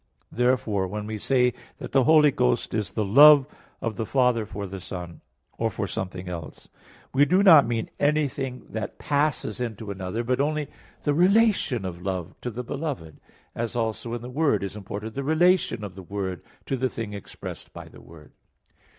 [0.31, 3.45] Therefore, when we say that the Holy Ghost is the Love
[3.81, 5.21] of the Father for the Son,
[5.59, 6.69] or for something else;
[7.13, 10.69] we do not mean anything that passes into another, but only
[11.03, 13.19] the relation of love to the beloved;
[13.53, 17.13] as also in the Word is imported the relation of the Word to the thing
[17.13, 18.31] expressed by the Word.